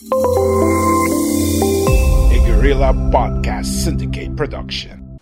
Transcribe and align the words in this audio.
A 0.00 0.04
Guerrilla 2.46 2.92
Podcast 3.10 3.66
Syndicate 3.66 4.36
production. 4.36 5.18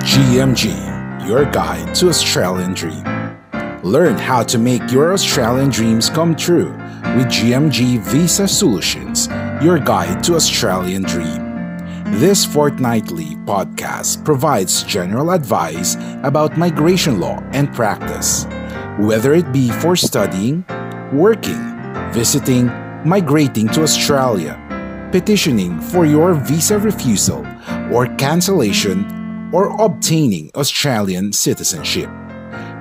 GMG, 0.00 1.28
your 1.28 1.44
guide 1.44 1.94
to 1.96 2.08
Australian 2.08 2.72
Dream. 2.72 3.04
Learn 3.82 4.16
how 4.16 4.42
to 4.44 4.56
make 4.56 4.90
your 4.90 5.12
Australian 5.12 5.68
dreams 5.68 6.08
come 6.08 6.34
true 6.34 6.70
with 7.18 7.26
GMG 7.26 7.98
Visa 8.00 8.48
Solutions, 8.48 9.28
your 9.62 9.78
guide 9.78 10.24
to 10.24 10.36
Australian 10.36 11.02
Dream. 11.02 11.76
This 12.18 12.46
fortnightly 12.46 13.36
podcast 13.44 14.24
provides 14.24 14.84
general 14.84 15.32
advice 15.32 15.96
about 16.22 16.56
migration 16.56 17.20
law 17.20 17.40
and 17.52 17.70
practice, 17.74 18.46
whether 18.98 19.34
it 19.34 19.52
be 19.52 19.70
for 19.70 19.96
studying, 19.96 20.64
working, 21.12 21.73
visiting, 22.14 22.66
migrating 23.04 23.66
to 23.68 23.82
Australia, 23.82 24.54
petitioning 25.10 25.80
for 25.80 26.06
your 26.06 26.34
visa 26.34 26.78
refusal 26.78 27.44
or 27.92 28.06
cancellation, 28.16 29.04
or 29.52 29.68
obtaining 29.84 30.50
Australian 30.54 31.32
citizenship. 31.32 32.08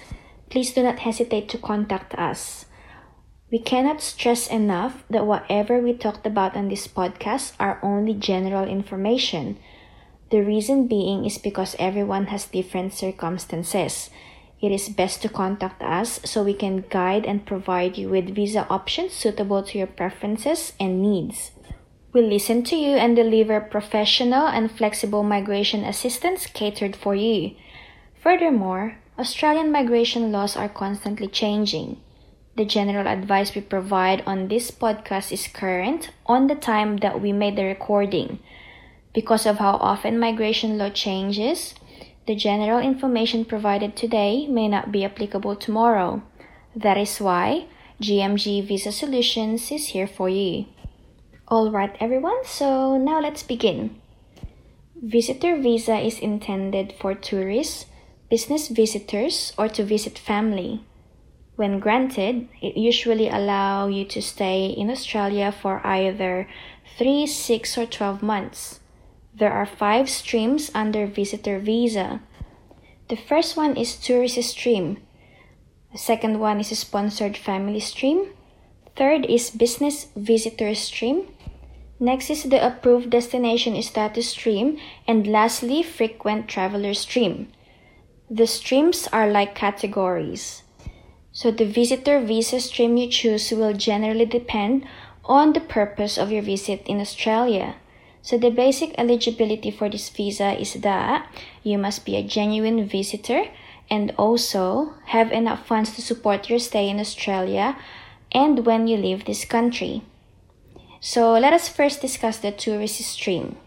please 0.51 0.73
do 0.73 0.83
not 0.83 1.01
hesitate 1.01 1.49
to 1.51 1.59
contact 1.59 2.15
us. 2.15 2.67
We 3.51 3.61
cannot 3.61 4.01
stress 4.01 4.49
enough 4.49 5.05
that 5.09 5.27
whatever 5.27 5.81
we 5.81 5.93
talked 5.93 6.27
about 6.27 6.57
on 6.57 6.69
this 6.69 6.89
podcast 6.89 7.53
are 7.61 7.79
only 7.83 8.15
general 8.15 8.65
information. 8.65 9.59
The 10.31 10.43
reason 10.43 10.89
being 10.89 11.25
is 11.25 11.39
because 11.39 11.77
everyone 11.79 12.27
has 12.27 12.47
different 12.47 12.93
circumstances. 12.93 14.11
It 14.61 14.73
is 14.73 14.89
best 14.89 15.23
to 15.23 15.29
contact 15.29 15.83
us 15.83 16.19
so 16.25 16.43
we 16.43 16.55
can 16.55 16.85
guide 16.91 17.25
and 17.27 17.47
provide 17.47 17.97
you 17.97 18.09
with 18.09 18.35
visa 18.35 18.67
options 18.69 19.13
suitable 19.13 19.63
to 19.63 19.79
your 19.79 19.87
preferences 19.87 20.73
and 20.81 21.01
needs. 21.01 21.53
We 22.13 22.23
listen 22.23 22.65
to 22.65 22.77
you 22.77 22.97
and 22.97 23.15
deliver 23.15 23.61
professional 23.61 24.49
and 24.49 24.71
flexible 24.71 25.23
migration 25.23 25.85
assistance 25.85 26.47
catered 26.47 26.97
for 26.97 27.15
you. 27.15 27.55
Furthermore, 28.19 28.99
Australian 29.19 29.71
migration 29.71 30.33
laws 30.33 30.57
are 30.57 30.69
constantly 30.69 31.29
changing. 31.29 32.01
The 32.57 32.65
general 32.65 33.07
advice 33.07 33.55
we 33.55 33.61
provide 33.61 34.23
on 34.27 34.49
this 34.49 34.71
podcast 34.71 35.31
is 35.31 35.47
current 35.47 36.11
on 36.25 36.47
the 36.47 36.55
time 36.55 36.97
that 36.99 37.21
we 37.21 37.33
made 37.33 37.55
the 37.55 37.65
recording. 37.65 38.41
Because 39.17 39.47
of 39.47 39.57
how 39.57 39.77
often 39.81 40.21
migration 40.21 40.77
law 40.77 40.91
changes, 40.91 41.75
the 42.27 42.37
general 42.37 42.81
information 42.81 43.47
provided 43.47 43.97
today 43.97 44.47
may 44.47 44.69
not 44.69 44.93
be 44.93 45.07
applicable 45.07 45.57
tomorrow. 45.57 46.23
That 46.77 46.99
is 46.99 47.19
why 47.19 47.65
GMG 48.03 48.69
Visa 48.69 48.93
Solutions 48.93 49.73
is 49.73 49.87
here 49.97 50.07
for 50.07 50.29
you. 50.29 50.67
Alright, 51.51 51.97
everyone, 51.99 52.45
so 52.45 52.99
now 52.99 53.19
let's 53.19 53.43
begin. 53.43 53.97
Visitor 55.01 55.57
visa 55.63 55.97
is 55.97 56.19
intended 56.19 56.93
for 57.01 57.15
tourists, 57.15 57.87
business 58.29 58.69
visitors, 58.69 59.55
or 59.57 59.67
to 59.71 59.83
visit 59.83 60.19
family. 60.19 60.85
When 61.55 61.81
granted, 61.81 62.51
it 62.61 62.77
usually 62.77 63.31
allow 63.31 63.89
you 63.89 64.05
to 64.13 64.21
stay 64.21 64.67
in 64.67 64.91
Australia 64.91 65.53
for 65.53 65.81
either 65.87 66.47
3, 66.99 67.27
6, 67.27 67.79
or 67.79 67.87
12 67.87 68.23
months. 68.23 68.81
There 69.39 69.53
are 69.53 69.67
five 69.67 70.09
streams 70.09 70.71
under 70.75 71.07
visitor 71.07 71.59
visa. 71.59 72.23
The 73.11 73.17
first 73.17 73.55
one 73.55 73.77
is 73.77 73.95
tourist 73.95 74.41
stream. 74.49 74.97
The 75.93 75.99
second 75.99 76.41
one 76.41 76.59
is 76.59 76.73
sponsored 76.79 77.37
family 77.37 77.81
stream. 77.81 78.33
Third 78.97 79.27
is 79.27 79.51
business 79.51 80.07
visitor 80.17 80.75
stream. 80.75 81.29
Next 82.01 82.31
is 82.31 82.45
the 82.45 82.67
approved 82.67 83.11
destination 83.11 83.81
status 83.83 84.31
stream. 84.31 84.79
And 85.07 85.27
lastly, 85.27 85.83
frequent 85.83 86.49
traveler 86.49 86.95
stream. 86.95 87.53
The 88.31 88.47
streams 88.47 89.07
are 89.13 89.29
like 89.29 89.55
categories. 89.55 90.63
So 91.33 91.51
the 91.51 91.67
visitor 91.67 92.21
visa 92.25 92.59
stream 92.59 92.97
you 92.97 93.11
choose 93.11 93.53
will 93.53 93.75
generally 93.75 94.25
depend 94.25 94.87
on 95.27 95.53
the 95.53 95.61
purpose 95.61 96.17
of 96.17 96.33
your 96.33 96.41
visit 96.41 96.87
in 96.87 97.03
Australia. 97.03 97.77
So 98.27 98.37
the 98.37 98.51
basic 98.51 98.93
eligibility 98.99 99.71
for 99.71 99.89
this 99.89 100.09
visa 100.09 100.59
is 100.59 100.75
that 100.83 101.31
you 101.63 101.79
must 101.79 102.05
be 102.05 102.17
a 102.17 102.27
genuine 102.27 102.85
visitor 102.89 103.45
and 103.89 104.13
also 104.19 104.95
have 105.15 105.31
enough 105.31 105.65
funds 105.65 105.95
to 105.95 106.03
support 106.03 106.51
your 106.51 106.59
stay 106.59 106.89
in 106.89 106.99
Australia 106.99 107.79
and 108.33 108.67
when 108.67 108.89
you 108.89 108.97
leave 108.97 109.27
this 109.27 109.45
country. 109.45 110.03
So 110.99 111.35
let 111.35 111.53
us 111.53 111.69
first 111.69 112.01
discuss 112.01 112.39
the 112.39 112.51
tourist 112.51 112.99
stream. 112.99 113.59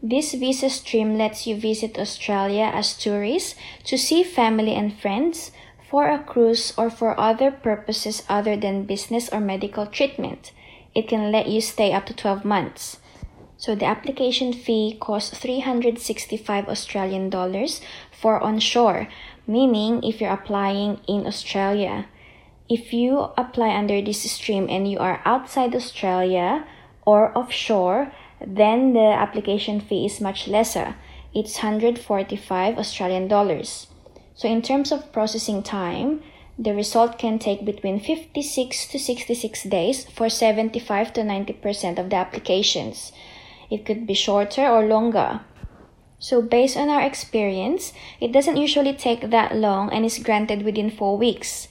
This 0.00 0.34
visa 0.34 0.70
stream 0.70 1.18
lets 1.18 1.48
you 1.48 1.56
visit 1.56 1.98
Australia 1.98 2.70
as 2.72 2.96
tourists 2.96 3.56
to 3.86 3.98
see 3.98 4.22
family 4.22 4.76
and 4.76 4.96
friends, 4.96 5.50
for 5.90 6.08
a 6.08 6.22
cruise, 6.22 6.72
or 6.78 6.90
for 6.90 7.18
other 7.18 7.50
purposes 7.50 8.22
other 8.28 8.56
than 8.56 8.84
business 8.84 9.28
or 9.30 9.40
medical 9.40 9.84
treatment. 9.84 10.52
It 10.94 11.08
can 11.08 11.32
let 11.32 11.48
you 11.48 11.60
stay 11.60 11.92
up 11.92 12.06
to 12.06 12.14
12 12.14 12.44
months. 12.44 12.98
So 13.60 13.74
the 13.74 13.84
application 13.84 14.54
fee 14.54 14.96
costs 14.98 15.36
365 15.36 16.66
Australian 16.66 17.28
dollars 17.28 17.82
for 18.10 18.40
onshore, 18.40 19.08
meaning 19.46 20.02
if 20.02 20.18
you're 20.18 20.32
applying 20.32 20.98
in 21.06 21.26
Australia. 21.26 22.06
If 22.70 22.94
you 22.94 23.28
apply 23.36 23.76
under 23.76 24.00
this 24.00 24.22
stream 24.32 24.66
and 24.70 24.90
you 24.90 24.96
are 24.98 25.20
outside 25.26 25.74
Australia 25.74 26.64
or 27.04 27.36
offshore, 27.36 28.10
then 28.40 28.94
the 28.94 29.12
application 29.12 29.78
fee 29.78 30.06
is 30.06 30.22
much 30.22 30.48
lesser. 30.48 30.96
It's 31.34 31.62
145 31.62 32.78
Australian 32.78 33.28
dollars. 33.28 33.88
So 34.34 34.48
in 34.48 34.62
terms 34.62 34.90
of 34.90 35.12
processing 35.12 35.62
time, 35.62 36.22
the 36.58 36.72
result 36.72 37.18
can 37.18 37.38
take 37.38 37.66
between 37.66 38.00
56 38.00 38.86
to 38.86 38.98
66 38.98 39.64
days 39.64 40.06
for 40.06 40.30
75 40.30 41.12
to 41.12 41.20
90% 41.20 41.98
of 41.98 42.08
the 42.08 42.16
applications. 42.16 43.12
It 43.70 43.86
could 43.86 44.06
be 44.06 44.14
shorter 44.14 44.66
or 44.66 44.84
longer. 44.84 45.40
So 46.18 46.42
based 46.42 46.76
on 46.76 46.90
our 46.90 47.00
experience, 47.00 47.92
it 48.20 48.32
doesn't 48.32 48.58
usually 48.58 48.92
take 48.92 49.30
that 49.30 49.56
long 49.56 49.90
and 49.92 50.04
is 50.04 50.18
granted 50.18 50.62
within 50.62 50.90
4 50.90 51.16
weeks. 51.16 51.68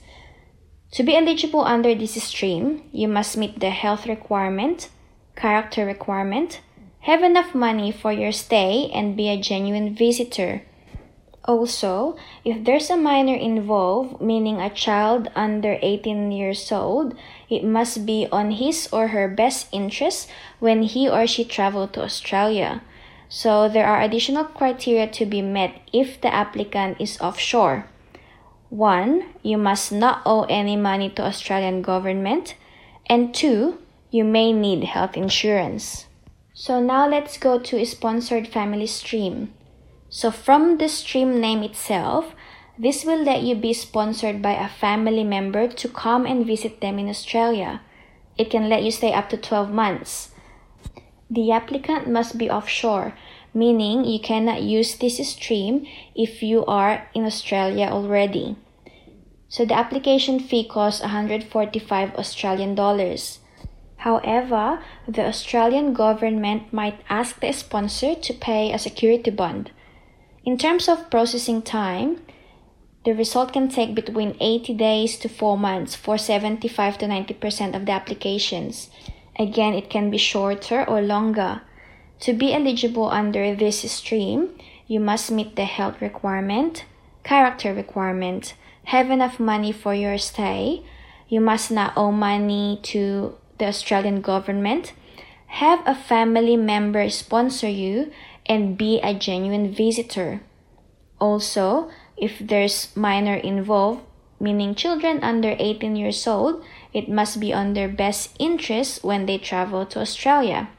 To 0.94 1.04
be 1.04 1.16
eligible 1.16 1.64
under 1.64 1.94
this 1.94 2.22
stream, 2.24 2.82
you 2.92 3.08
must 3.08 3.38
meet 3.38 3.60
the 3.60 3.70
health 3.70 4.08
requirement, 4.08 4.90
character 5.36 5.86
requirement, 5.86 6.62
have 7.02 7.22
enough 7.22 7.54
money 7.54 7.92
for 7.92 8.12
your 8.12 8.32
stay, 8.32 8.90
and 8.94 9.16
be 9.16 9.30
a 9.30 9.40
genuine 9.40 9.94
visitor. 9.94 10.64
Also, 11.50 12.16
if 12.46 12.64
there's 12.64 12.92
a 12.92 12.96
minor 12.96 13.34
involved, 13.34 14.22
meaning 14.22 14.62
a 14.62 14.70
child 14.70 15.32
under 15.34 15.80
18 15.82 16.32
years 16.32 16.72
old, 16.72 17.18
it 17.50 17.64
must 17.64 18.06
be 18.06 18.28
on 18.32 18.52
his 18.52 18.88
or 18.94 19.08
her 19.08 19.28
best 19.28 19.68
interest 19.72 20.30
when 20.60 20.84
he 20.84 21.10
or 21.10 21.26
she 21.26 21.44
travel 21.44 21.88
to 21.88 22.04
Australia. 22.04 22.84
So 23.30 23.68
there 23.68 23.88
are 23.88 24.00
additional 24.00 24.44
criteria 24.44 25.08
to 25.08 25.26
be 25.26 25.42
met 25.42 25.82
if 25.92 26.22
the 26.22 26.32
applicant 26.32 27.02
is 27.02 27.20
offshore. 27.20 27.88
1. 28.70 29.26
You 29.42 29.58
must 29.58 29.92
not 29.92 30.22
owe 30.28 30.44
any 30.44 30.78
money 30.78 31.10
to 31.18 31.26
Australian 31.26 31.82
government. 31.82 32.54
And 33.08 33.34
2. 33.34 33.76
You 34.12 34.24
may 34.24 34.54
need 34.54 34.84
health 34.84 35.18
insurance. 35.18 36.06
So 36.54 36.80
now 36.80 37.10
let's 37.10 37.40
go 37.40 37.58
to 37.58 37.84
sponsored 37.88 38.48
family 38.48 38.86
stream. 38.86 39.50
So 40.10 40.32
from 40.32 40.78
the 40.78 40.90
stream 40.90 41.40
name 41.40 41.62
itself, 41.64 42.34
this 42.78 43.06
will 43.06 43.22
let 43.22 43.44
you 43.44 43.56
be 43.56 43.74
sponsored 43.74 44.42
by 44.42 44.54
a 44.54 44.68
family 44.68 45.24
member 45.24 45.68
to 45.68 45.88
come 45.88 46.26
and 46.26 46.48
visit 46.48 46.82
them 46.82 46.98
in 46.98 47.10
Australia. 47.10 47.82
It 48.38 48.50
can 48.50 48.70
let 48.70 48.84
you 48.84 48.92
stay 48.92 49.14
up 49.14 49.30
to 49.30 49.38
12 49.38 49.70
months. 49.70 50.32
The 51.30 51.52
applicant 51.52 52.08
must 52.10 52.38
be 52.38 52.50
offshore, 52.50 53.14
meaning 53.54 54.06
you 54.06 54.20
cannot 54.20 54.64
use 54.64 54.96
this 54.96 55.20
stream 55.30 55.86
if 56.16 56.42
you 56.42 56.66
are 56.66 57.08
in 57.14 57.26
Australia 57.26 57.88
already. 57.92 58.56
So 59.48 59.66
the 59.66 59.78
application 59.78 60.40
fee 60.40 60.64
costs 60.68 61.02
145 61.02 62.16
Australian 62.16 62.76
dollars. 62.76 63.40
However, 63.98 64.82
the 65.08 65.26
Australian 65.26 65.94
government 65.94 66.72
might 66.72 67.02
ask 67.10 67.42
the 67.42 67.52
sponsor 67.52 68.16
to 68.16 68.34
pay 68.34 68.72
a 68.72 68.80
security 68.80 69.32
bond. 69.32 69.72
In 70.46 70.58
terms 70.58 70.88
of 70.88 71.10
processing 71.10 71.62
time, 71.62 72.22
the 73.06 73.14
result 73.14 73.54
can 73.54 73.70
take 73.70 73.96
between 73.96 74.38
80 74.40 74.74
days 74.74 75.18
to 75.20 75.30
4 75.30 75.58
months 75.58 75.96
for 75.96 76.18
75 76.18 76.98
to 77.00 77.06
90% 77.08 77.76
of 77.76 77.86
the 77.86 77.92
applications. 77.92 78.90
Again, 79.38 79.74
it 79.74 79.90
can 79.90 80.10
be 80.10 80.18
shorter 80.18 80.84
or 80.88 81.02
longer. 81.02 81.62
To 82.22 82.34
be 82.34 82.54
eligible 82.54 83.10
under 83.10 83.56
this 83.56 83.90
stream, 83.92 84.50
you 84.88 85.00
must 85.00 85.32
meet 85.32 85.56
the 85.56 85.66
health 85.66 86.02
requirement, 86.02 86.86
character 87.24 87.74
requirement, 87.74 88.54
have 88.86 89.10
enough 89.10 89.40
money 89.40 89.72
for 89.72 89.94
your 89.94 90.18
stay, 90.18 90.84
you 91.30 91.40
must 91.40 91.70
not 91.72 91.94
owe 91.96 92.12
money 92.12 92.80
to 92.84 93.36
the 93.60 93.66
Australian 93.66 94.22
government, 94.22 94.94
have 95.48 95.82
a 95.86 95.96
family 95.96 96.58
member 96.58 97.10
sponsor 97.10 97.70
you, 97.70 98.12
and 98.50 98.78
be 98.78 99.00
a 99.00 99.14
genuine 99.14 99.72
visitor. 99.72 100.42
Also, 101.22 101.90
if 102.18 102.40
there's 102.40 102.94
minor 102.98 103.36
involved, 103.36 104.02
meaning 104.40 104.74
children 104.74 105.24
under 105.24 105.56
18 105.60 105.96
years 105.96 106.26
old, 106.26 106.64
it 106.92 107.08
must 107.08 107.40
be 107.40 107.54
on 107.54 107.74
their 107.74 107.88
best 107.88 108.36
interest 108.40 109.04
when 109.04 109.28
they 109.28 109.38
travel 109.38 109.86
to 109.86 110.00
Australia. 110.00 110.70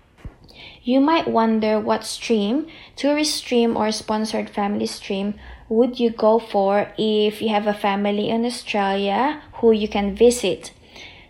You 0.83 1.01
might 1.01 1.29
wonder 1.29 1.79
what 1.79 2.05
stream, 2.05 2.67
tourist 2.97 3.37
stream 3.37 3.77
or 3.77 3.93
sponsored 3.93 4.51
family 4.51 4.87
stream, 4.87 5.35
would 5.69 6.01
you 6.01 6.11
go 6.11 6.39
for 6.39 6.93
if 6.99 7.41
you 7.41 7.51
have 7.51 7.67
a 7.67 7.75
family 7.75 8.29
in 8.29 8.45
Australia 8.45 9.41
who 9.61 9.71
you 9.71 9.87
can 9.87 10.17
visit. 10.17 10.73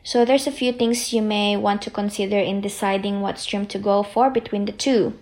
So 0.03 0.25
there's 0.25 0.47
a 0.47 0.53
few 0.53 0.73
things 0.73 1.13
you 1.13 1.21
may 1.21 1.57
want 1.57 1.83
to 1.83 1.91
consider 1.91 2.39
in 2.39 2.63
deciding 2.63 3.21
what 3.21 3.39
stream 3.39 3.67
to 3.67 3.79
go 3.79 4.03
for 4.03 4.31
between 4.31 4.65
the 4.65 4.73
two. 4.73 5.19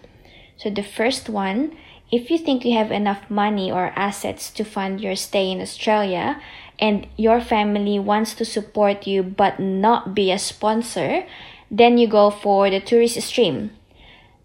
So 0.58 0.70
the 0.70 0.82
first 0.82 1.28
one, 1.28 1.76
if 2.10 2.30
you 2.30 2.38
think 2.38 2.64
you 2.64 2.76
have 2.76 2.90
enough 2.90 3.30
money 3.30 3.70
or 3.70 3.92
assets 3.94 4.50
to 4.50 4.64
fund 4.64 5.00
your 5.00 5.14
stay 5.14 5.50
in 5.50 5.60
Australia 5.60 6.42
and 6.78 7.06
your 7.16 7.40
family 7.40 7.98
wants 7.98 8.34
to 8.34 8.44
support 8.44 9.06
you 9.06 9.22
but 9.22 9.60
not 9.60 10.14
be 10.14 10.32
a 10.32 10.38
sponsor, 10.38 11.24
then 11.70 11.96
you 11.96 12.08
go 12.08 12.30
for 12.30 12.70
the 12.70 12.80
tourist 12.80 13.20
stream. 13.22 13.70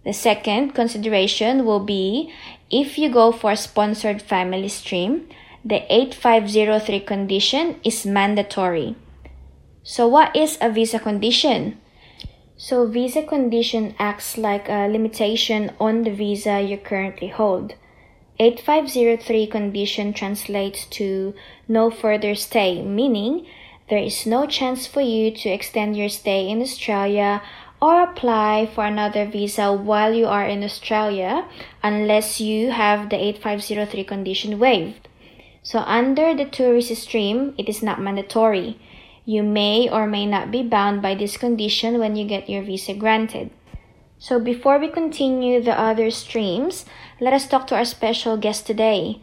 The 0.05 0.13
second 0.13 0.75
consideration 0.75 1.65
will 1.65 1.79
be 1.79 2.31
if 2.69 2.97
you 2.97 3.09
go 3.09 3.31
for 3.31 3.51
a 3.51 3.57
sponsored 3.57 4.21
family 4.21 4.67
stream, 4.67 5.29
the 5.65 5.81
8503 5.89 6.99
condition 6.99 7.79
is 7.83 8.05
mandatory. 8.05 8.95
So 9.81 10.07
what 10.07 10.35
is 10.35 10.57
a 10.61 10.69
visa 10.69 10.99
condition? 10.99 11.79
So 12.57 12.85
visa 12.85 13.23
condition 13.23 13.95
acts 13.97 14.37
like 14.37 14.69
a 14.69 14.87
limitation 14.87 15.71
on 15.79 16.03
the 16.03 16.11
visa 16.11 16.61
you 16.61 16.77
currently 16.77 17.29
hold. 17.29 17.73
8503 18.39 19.47
condition 19.47 20.13
translates 20.13 20.85
to 20.85 21.33
no 21.67 21.89
further 21.89 22.35
stay, 22.35 22.81
meaning 22.81 23.45
there 23.89 23.99
is 23.99 24.25
no 24.25 24.45
chance 24.45 24.87
for 24.87 25.01
you 25.01 25.31
to 25.31 25.49
extend 25.49 25.97
your 25.97 26.09
stay 26.09 26.49
in 26.49 26.61
Australia 26.61 27.41
or 27.81 28.01
apply 28.01 28.69
for 28.73 28.85
another 28.85 29.25
visa 29.25 29.73
while 29.73 30.13
you 30.13 30.25
are 30.25 30.47
in 30.47 30.63
Australia 30.63 31.45
unless 31.83 32.39
you 32.39 32.71
have 32.71 33.09
the 33.09 33.17
8503 33.17 34.03
condition 34.03 34.57
waived. 34.57 35.09
So 35.63 35.79
under 35.79 36.33
the 36.33 36.45
tourist 36.45 36.95
stream, 36.95 37.53
it 37.57 37.67
is 37.67 37.83
not 37.83 38.01
mandatory. 38.01 38.79
You 39.25 39.43
may 39.43 39.89
or 39.89 40.05
may 40.05 40.25
not 40.25 40.51
be 40.51 40.63
bound 40.63 41.01
by 41.01 41.15
this 41.15 41.37
condition 41.37 41.99
when 41.99 42.15
you 42.15 42.25
get 42.25 42.49
your 42.49 42.63
visa 42.63 42.93
granted. 42.93 43.51
So 44.19 44.39
before 44.39 44.79
we 44.79 44.89
continue 44.89 45.61
the 45.61 45.79
other 45.79 46.11
streams, 46.11 46.85
let 47.19 47.33
us 47.33 47.47
talk 47.47 47.67
to 47.67 47.75
our 47.75 47.85
special 47.85 48.37
guest 48.37 48.67
today. 48.67 49.21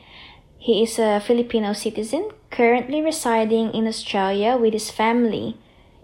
He 0.58 0.82
is 0.82 0.98
a 0.98 1.20
Filipino 1.20 1.72
citizen 1.72 2.30
currently 2.50 3.00
residing 3.00 3.72
in 3.72 3.86
Australia 3.86 4.56
with 4.56 4.72
his 4.72 4.90
family. 4.90 5.56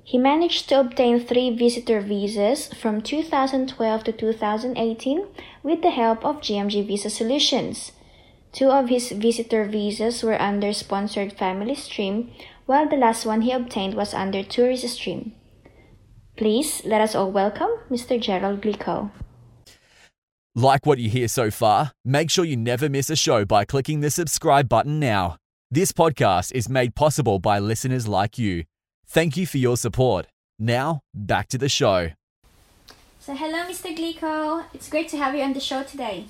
He 0.05 0.19
managed 0.19 0.69
to 0.69 0.81
obtain 0.81 1.19
three 1.19 1.50
visitor 1.50 2.00
visas 2.00 2.73
from 2.73 3.03
2012 3.03 4.05
to 4.05 4.12
2018 4.12 5.26
with 5.62 5.83
the 5.83 5.91
help 5.91 6.25
of 6.25 6.41
GMG 6.41 6.87
Visa 6.87 7.11
Solutions. 7.11 7.93
Two 8.53 8.71
of 8.71 8.88
his 8.88 9.11
visitor 9.11 9.65
visas 9.65 10.23
were 10.23 10.41
under 10.41 10.73
sponsored 10.73 11.33
family 11.33 11.75
stream, 11.75 12.31
while 12.67 12.89
the 12.89 12.97
last 12.97 13.25
one 13.25 13.43
he 13.43 13.53
obtained 13.53 13.95
was 13.95 14.13
under 14.13 14.43
tourist 14.43 14.89
stream. 14.89 15.33
Please 16.37 16.83
let 16.85 17.01
us 17.01 17.15
all 17.15 17.31
welcome 17.31 17.71
Mr. 17.91 18.21
Gerald 18.21 18.61
Glico. 18.61 19.11
Like 20.55 20.85
what 20.85 20.99
you 20.99 21.09
hear 21.09 21.29
so 21.29 21.51
far? 21.51 21.93
Make 22.05 22.31
sure 22.31 22.45
you 22.45 22.57
never 22.57 22.89
miss 22.89 23.11
a 23.11 23.17
show 23.17 23.45
by 23.45 23.65
clicking 23.65 24.01
the 24.01 24.11
subscribe 24.11 24.69
button 24.69 24.99
now. 24.99 25.37
This 25.71 25.93
podcast 25.93 26.53
is 26.53 26.69
made 26.69 26.95
possible 26.95 27.39
by 27.39 27.59
listeners 27.59 28.07
like 28.07 28.39
you. 28.39 28.65
Thank 29.07 29.37
you 29.37 29.47
for 29.47 29.59
your 29.59 29.77
support. 29.77 30.27
Now, 30.59 31.01
back 31.15 31.49
to 31.49 31.59
the 31.59 31.69
show. 31.69 32.11
So, 33.21 33.35
hello, 33.35 33.65
Mr. 33.65 33.97
Glico. 33.97 34.65
It's 34.73 34.89
great 34.89 35.09
to 35.09 35.17
have 35.17 35.35
you 35.35 35.43
on 35.43 35.53
the 35.53 35.61
show 35.61 35.83
today. 35.83 36.27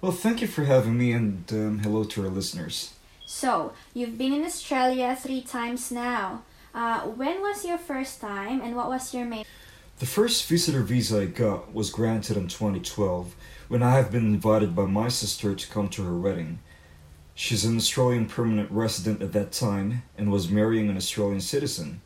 Well, 0.00 0.12
thank 0.12 0.40
you 0.42 0.48
for 0.48 0.64
having 0.64 0.98
me, 0.98 1.12
and 1.12 1.44
um, 1.52 1.78
hello 1.78 2.04
to 2.04 2.24
our 2.24 2.28
listeners. 2.28 2.93
So, 3.34 3.72
you've 3.94 4.16
been 4.16 4.32
in 4.32 4.44
Australia 4.44 5.18
three 5.20 5.42
times 5.42 5.90
now. 5.90 6.44
Uh, 6.72 7.00
when 7.00 7.40
was 7.40 7.64
your 7.64 7.78
first 7.78 8.20
time 8.20 8.60
and 8.60 8.76
what 8.76 8.86
was 8.88 9.12
your 9.12 9.24
main? 9.24 9.44
The 9.98 10.06
first 10.06 10.46
visitor 10.46 10.82
visa 10.82 11.22
I 11.22 11.24
got 11.24 11.74
was 11.74 11.90
granted 11.90 12.36
in 12.36 12.46
2012 12.46 13.34
when 13.66 13.82
I 13.82 13.96
have 13.96 14.12
been 14.12 14.24
invited 14.24 14.76
by 14.76 14.84
my 14.84 15.08
sister 15.08 15.52
to 15.52 15.68
come 15.68 15.88
to 15.88 16.04
her 16.04 16.16
wedding. 16.16 16.60
She's 17.34 17.64
an 17.64 17.76
Australian 17.76 18.26
permanent 18.26 18.70
resident 18.70 19.20
at 19.20 19.32
that 19.32 19.50
time 19.50 20.04
and 20.16 20.30
was 20.30 20.48
marrying 20.48 20.88
an 20.88 20.96
Australian 20.96 21.40
citizen. 21.40 22.02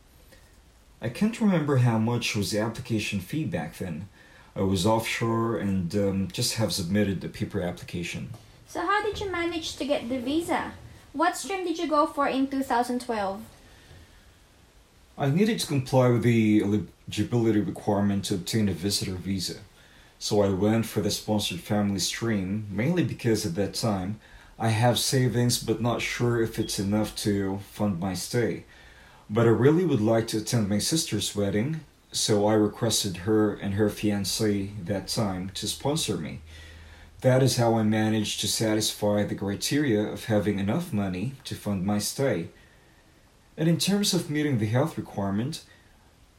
I 1.02 1.10
can't 1.10 1.42
remember 1.42 1.76
how 1.76 1.98
much 1.98 2.34
was 2.34 2.52
the 2.52 2.60
application 2.60 3.20
fee 3.20 3.44
back 3.44 3.76
then. 3.76 4.08
I 4.56 4.62
was 4.62 4.86
offshore 4.86 5.58
and 5.58 5.94
um, 5.94 6.28
just 6.32 6.54
have 6.54 6.72
submitted 6.72 7.20
the 7.20 7.28
paper 7.28 7.60
application. 7.60 8.30
So, 8.66 8.80
how 8.80 9.02
did 9.02 9.20
you 9.20 9.30
manage 9.30 9.76
to 9.76 9.84
get 9.84 10.08
the 10.08 10.20
visa? 10.20 10.72
What 11.12 11.36
stream 11.36 11.64
did 11.64 11.78
you 11.78 11.88
go 11.88 12.06
for 12.06 12.28
in 12.28 12.48
2012? 12.48 13.40
I 15.16 15.30
needed 15.30 15.58
to 15.58 15.66
comply 15.66 16.08
with 16.08 16.22
the 16.22 16.62
eligibility 16.62 17.60
requirement 17.60 18.26
to 18.26 18.34
obtain 18.34 18.68
a 18.68 18.72
visitor 18.72 19.14
visa, 19.14 19.56
so 20.18 20.42
I 20.42 20.50
went 20.50 20.86
for 20.86 21.00
the 21.00 21.10
sponsored 21.10 21.60
family 21.60 21.98
stream 21.98 22.66
mainly 22.70 23.04
because 23.04 23.46
at 23.46 23.54
that 23.54 23.74
time 23.74 24.20
I 24.58 24.68
have 24.68 24.98
savings 24.98 25.62
but 25.62 25.80
not 25.80 26.02
sure 26.02 26.42
if 26.42 26.58
it's 26.58 26.78
enough 26.78 27.16
to 27.16 27.60
fund 27.72 27.98
my 27.98 28.14
stay. 28.14 28.64
But 29.30 29.46
I 29.46 29.50
really 29.50 29.84
would 29.84 30.00
like 30.00 30.28
to 30.28 30.38
attend 30.38 30.68
my 30.68 30.78
sister's 30.78 31.34
wedding, 31.34 31.80
so 32.12 32.46
I 32.46 32.54
requested 32.54 33.18
her 33.18 33.54
and 33.54 33.74
her 33.74 33.88
fiance 33.88 34.70
that 34.84 35.08
time 35.08 35.50
to 35.54 35.66
sponsor 35.66 36.16
me. 36.16 36.40
That 37.22 37.42
is 37.42 37.56
how 37.56 37.74
I 37.74 37.82
managed 37.82 38.40
to 38.40 38.46
satisfy 38.46 39.24
the 39.24 39.34
criteria 39.34 40.02
of 40.02 40.26
having 40.26 40.60
enough 40.60 40.92
money 40.92 41.32
to 41.44 41.56
fund 41.56 41.84
my 41.84 41.98
stay. 41.98 42.50
And 43.56 43.68
in 43.68 43.78
terms 43.78 44.14
of 44.14 44.30
meeting 44.30 44.58
the 44.58 44.66
health 44.66 44.96
requirement, 44.96 45.64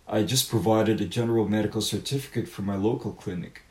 I 0.07 0.23
just 0.23 0.49
provided 0.49 1.01
a 1.01 1.05
general 1.05 1.49
medical 1.49 1.81
certificate 1.81 2.47
from 2.47 2.65
my 2.65 2.77
local 2.77 3.11
clinic. 3.11 3.63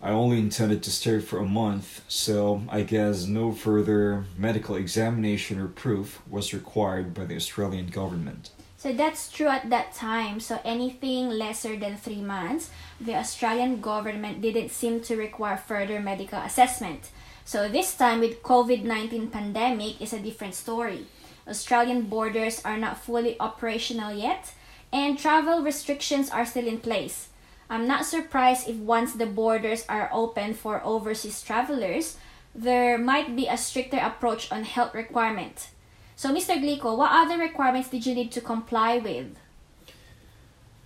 I 0.00 0.10
only 0.10 0.38
intended 0.38 0.82
to 0.84 0.90
stay 0.90 1.20
for 1.20 1.38
a 1.38 1.44
month, 1.44 2.00
so 2.08 2.62
I 2.70 2.84
guess 2.84 3.26
no 3.26 3.52
further 3.52 4.24
medical 4.38 4.76
examination 4.76 5.60
or 5.60 5.68
proof 5.68 6.22
was 6.26 6.54
required 6.54 7.12
by 7.12 7.26
the 7.26 7.36
Australian 7.36 7.88
government. 7.88 8.48
So 8.86 8.92
that's 8.92 9.32
true 9.32 9.48
at 9.48 9.68
that 9.70 9.94
time. 9.94 10.38
So 10.38 10.60
anything 10.64 11.28
lesser 11.28 11.74
than 11.74 11.96
three 11.96 12.22
months, 12.22 12.70
the 13.00 13.16
Australian 13.16 13.80
government 13.80 14.40
didn't 14.40 14.70
seem 14.70 15.00
to 15.10 15.16
require 15.16 15.56
further 15.56 15.98
medical 15.98 16.38
assessment. 16.38 17.10
So 17.44 17.68
this 17.68 17.96
time 17.96 18.20
with 18.20 18.44
COVID-19 18.44 19.32
pandemic 19.32 20.00
is 20.00 20.12
a 20.12 20.20
different 20.20 20.54
story. 20.54 21.06
Australian 21.48 22.02
borders 22.02 22.62
are 22.64 22.76
not 22.76 23.02
fully 23.02 23.34
operational 23.40 24.14
yet, 24.14 24.54
and 24.92 25.18
travel 25.18 25.62
restrictions 25.62 26.30
are 26.30 26.46
still 26.46 26.68
in 26.68 26.78
place. 26.78 27.30
I'm 27.68 27.88
not 27.88 28.06
surprised 28.06 28.68
if 28.68 28.76
once 28.76 29.14
the 29.14 29.26
borders 29.26 29.84
are 29.88 30.08
open 30.12 30.54
for 30.54 30.80
overseas 30.84 31.42
travelers, 31.42 32.18
there 32.54 32.98
might 32.98 33.34
be 33.34 33.48
a 33.48 33.58
stricter 33.58 33.98
approach 33.98 34.52
on 34.52 34.62
health 34.62 34.94
requirement. 34.94 35.70
So, 36.18 36.34
Mr. 36.34 36.58
Glico, 36.58 36.96
what 36.96 37.12
other 37.12 37.36
requirements 37.36 37.90
did 37.90 38.06
you 38.06 38.14
need 38.14 38.32
to 38.32 38.40
comply 38.40 38.96
with? 38.96 39.36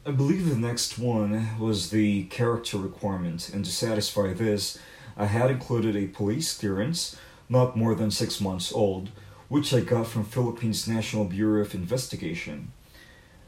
I 0.05 0.11
believe 0.11 0.49
the 0.49 0.57
next 0.57 0.99
one 0.99 1.57
was 1.57 1.91
the 1.91 2.25
character 2.25 2.79
requirement, 2.79 3.49
and 3.49 3.65
to 3.65 3.71
satisfy 3.71 4.33
this, 4.33 4.77
I 5.17 5.27
had 5.27 5.53
included 5.53 5.95
a 5.95 6.09
police 6.09 6.59
clearance, 6.59 7.15
not 7.49 7.77
more 7.77 7.95
than 7.95 8.11
six 8.11 8.41
months 8.41 8.73
old, 8.73 9.11
which 9.49 9.73
I 9.73 9.83
got 9.83 10.09
from 10.09 10.25
Philippines 10.25 10.89
National 10.89 11.27
Bureau 11.27 11.61
of 11.61 11.77
Investigation. 11.77 12.73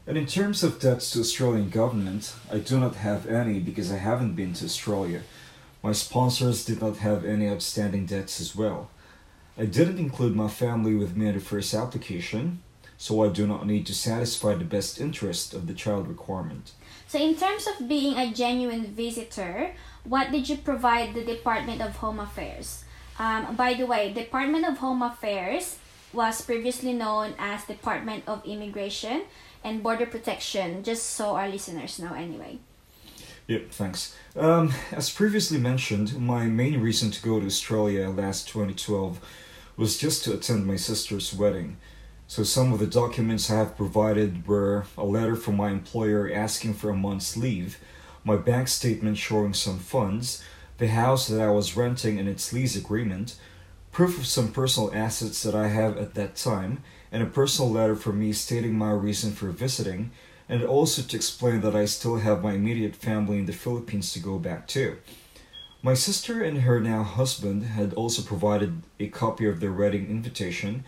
And 0.07 0.17
in 0.17 0.25
terms 0.25 0.63
of 0.63 0.79
debts 0.79 1.11
to 1.11 1.19
Australian 1.19 1.69
government, 1.69 2.33
I 2.49 2.59
do 2.59 2.79
not 2.79 2.95
have 2.95 3.27
any 3.27 3.59
because 3.59 3.91
I 3.91 3.97
haven't 3.97 4.35
been 4.35 4.53
to 4.53 4.65
Australia. 4.65 5.23
My 5.83 5.91
sponsors 5.91 6.63
did 6.63 6.79
not 6.79 6.97
have 6.97 7.25
any 7.25 7.49
outstanding 7.49 8.05
debts 8.05 8.39
as 8.39 8.55
well. 8.55 8.89
I 9.55 9.65
didn't 9.65 9.99
include 9.99 10.35
my 10.35 10.47
family 10.47 10.95
with 10.95 11.15
me 11.15 11.27
in 11.27 11.35
the 11.35 11.39
first 11.39 11.75
application, 11.75 12.63
so 12.97 13.23
I 13.23 13.29
do 13.29 13.45
not 13.45 13.67
need 13.67 13.85
to 13.85 13.93
satisfy 13.93 14.55
the 14.55 14.65
best 14.65 14.99
interest 14.99 15.53
of 15.53 15.67
the 15.67 15.75
child 15.75 16.07
requirement. 16.07 16.71
So, 17.07 17.19
in 17.19 17.35
terms 17.35 17.67
of 17.67 17.87
being 17.87 18.17
a 18.17 18.33
genuine 18.33 18.87
visitor, 18.95 19.75
what 20.05 20.31
did 20.31 20.49
you 20.49 20.57
provide 20.57 21.13
the 21.13 21.23
Department 21.23 21.81
of 21.81 21.97
Home 21.97 22.19
Affairs? 22.19 22.83
Um, 23.19 23.55
by 23.55 23.75
the 23.75 23.85
way, 23.85 24.11
Department 24.11 24.65
of 24.65 24.79
Home 24.79 25.03
Affairs 25.03 25.77
was 26.11 26.41
previously 26.41 26.93
known 26.93 27.35
as 27.37 27.63
Department 27.65 28.23
of 28.25 28.43
Immigration 28.45 29.23
and 29.63 29.83
border 29.83 30.07
protection, 30.07 30.81
just 30.83 31.05
so 31.05 31.35
our 31.35 31.47
listeners 31.47 31.99
know 31.99 32.13
anyway. 32.13 32.57
Yep, 33.47 33.71
thanks. 33.71 34.15
Um, 34.37 34.71
as 34.91 35.09
previously 35.09 35.57
mentioned, 35.57 36.17
my 36.17 36.45
main 36.45 36.79
reason 36.79 37.11
to 37.11 37.21
go 37.21 37.39
to 37.39 37.45
Australia 37.45 38.09
last 38.09 38.47
2012 38.47 39.19
was 39.75 39.97
just 39.97 40.23
to 40.23 40.33
attend 40.33 40.65
my 40.65 40.77
sister's 40.77 41.33
wedding. 41.33 41.77
So 42.25 42.43
some 42.43 42.71
of 42.71 42.79
the 42.79 42.87
documents 42.87 43.51
I 43.51 43.57
have 43.57 43.75
provided 43.75 44.47
were 44.47 44.85
a 44.97 45.03
letter 45.03 45.35
from 45.35 45.57
my 45.57 45.71
employer 45.71 46.31
asking 46.33 46.75
for 46.75 46.89
a 46.89 46.95
month's 46.95 47.35
leave, 47.35 47.79
my 48.23 48.37
bank 48.37 48.69
statement 48.69 49.17
showing 49.17 49.53
some 49.53 49.79
funds, 49.79 50.41
the 50.77 50.87
house 50.87 51.27
that 51.27 51.41
I 51.41 51.49
was 51.49 51.75
renting 51.75 52.17
and 52.17 52.29
its 52.29 52.53
lease 52.53 52.77
agreement, 52.77 53.35
proof 53.91 54.17
of 54.17 54.25
some 54.25 54.53
personal 54.53 54.89
assets 54.93 55.43
that 55.43 55.53
I 55.53 55.67
have 55.67 55.97
at 55.97 56.13
that 56.15 56.37
time, 56.37 56.81
and 57.11 57.21
a 57.21 57.27
personal 57.27 57.69
letter 57.69 57.95
from 57.95 58.19
me 58.19 58.31
stating 58.31 58.77
my 58.77 58.91
reason 58.91 59.33
for 59.33 59.49
visiting, 59.49 60.11
and 60.53 60.63
also 60.63 61.01
to 61.01 61.15
explain 61.15 61.61
that 61.61 61.75
I 61.75 61.85
still 61.85 62.17
have 62.17 62.43
my 62.43 62.53
immediate 62.53 62.95
family 62.95 63.39
in 63.39 63.47
the 63.47 63.59
Philippines 63.63 64.13
to 64.13 64.19
go 64.19 64.37
back 64.37 64.67
to. 64.67 64.97
My 65.81 65.95
sister 65.95 66.43
and 66.43 66.59
her 66.59 66.79
now 66.79 67.01
husband 67.01 67.63
had 67.63 67.91
also 67.95 68.21
provided 68.21 68.83
a 68.99 69.07
copy 69.07 69.47
of 69.47 69.59
their 69.59 69.73
wedding 69.73 70.07
invitation 70.11 70.83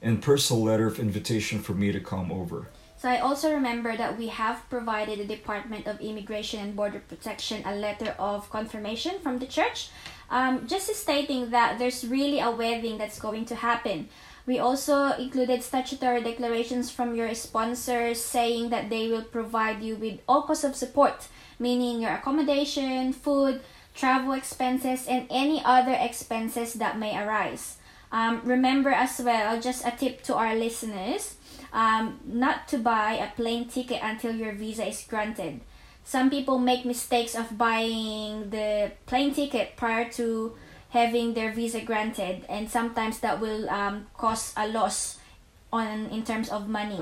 and 0.00 0.22
personal 0.22 0.62
letter 0.62 0.86
of 0.86 1.00
invitation 1.00 1.58
for 1.58 1.74
me 1.74 1.90
to 1.90 1.98
come 1.98 2.30
over. 2.30 2.68
So 2.96 3.08
I 3.08 3.18
also 3.18 3.52
remember 3.52 3.96
that 3.96 4.16
we 4.16 4.28
have 4.28 4.62
provided 4.70 5.18
the 5.18 5.36
Department 5.36 5.88
of 5.88 6.00
Immigration 6.00 6.60
and 6.60 6.76
Border 6.76 7.00
Protection 7.00 7.62
a 7.64 7.74
letter 7.74 8.14
of 8.20 8.48
confirmation 8.50 9.18
from 9.18 9.40
the 9.40 9.46
church, 9.46 9.90
um, 10.30 10.68
just 10.68 10.94
stating 10.94 11.50
that 11.50 11.80
there's 11.80 12.06
really 12.06 12.38
a 12.38 12.52
wedding 12.52 12.98
that's 12.98 13.18
going 13.18 13.46
to 13.46 13.56
happen. 13.56 14.08
We 14.48 14.58
also 14.58 15.12
included 15.12 15.62
statutory 15.62 16.22
declarations 16.22 16.90
from 16.90 17.14
your 17.14 17.34
sponsors 17.34 18.24
saying 18.24 18.70
that 18.70 18.88
they 18.88 19.08
will 19.08 19.28
provide 19.28 19.82
you 19.82 19.94
with 19.96 20.20
all 20.26 20.40
costs 20.40 20.64
of 20.64 20.74
support, 20.74 21.28
meaning 21.58 22.00
your 22.00 22.12
accommodation, 22.12 23.12
food, 23.12 23.60
travel 23.94 24.32
expenses, 24.32 25.06
and 25.06 25.26
any 25.28 25.60
other 25.62 25.92
expenses 25.92 26.72
that 26.80 26.98
may 26.98 27.12
arise. 27.12 27.76
Um, 28.10 28.40
remember 28.42 28.88
as 28.88 29.20
well, 29.20 29.60
just 29.60 29.84
a 29.84 29.90
tip 29.90 30.22
to 30.22 30.34
our 30.34 30.56
listeners, 30.56 31.36
um, 31.74 32.18
not 32.24 32.68
to 32.68 32.78
buy 32.78 33.20
a 33.20 33.28
plane 33.36 33.68
ticket 33.68 34.00
until 34.02 34.32
your 34.32 34.52
visa 34.52 34.88
is 34.88 35.04
granted. 35.06 35.60
Some 36.04 36.30
people 36.30 36.58
make 36.58 36.86
mistakes 36.86 37.34
of 37.34 37.58
buying 37.58 38.48
the 38.48 38.92
plane 39.04 39.34
ticket 39.34 39.76
prior 39.76 40.08
to 40.12 40.56
having 40.90 41.34
their 41.34 41.52
visa 41.52 41.80
granted 41.80 42.44
and 42.48 42.70
sometimes 42.70 43.20
that 43.20 43.40
will 43.40 43.68
um, 43.70 44.06
cause 44.16 44.54
a 44.56 44.66
loss 44.68 45.18
on 45.72 46.06
in 46.06 46.22
terms 46.24 46.48
of 46.48 46.68
money. 46.68 47.00